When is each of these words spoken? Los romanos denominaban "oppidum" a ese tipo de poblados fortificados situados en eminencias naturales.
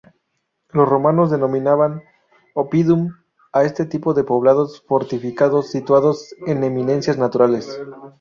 Los 0.71 0.89
romanos 0.89 1.29
denominaban 1.29 2.01
"oppidum" 2.55 3.11
a 3.53 3.63
ese 3.65 3.85
tipo 3.85 4.15
de 4.15 4.23
poblados 4.23 4.81
fortificados 4.87 5.69
situados 5.69 6.33
en 6.47 6.63
eminencias 6.63 7.19
naturales. 7.19 7.79